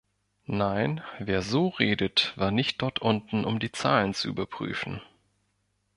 [0.47, 4.99] Nein, wer so redet, war nicht dort unten, um die Zahlen zu überpüfen.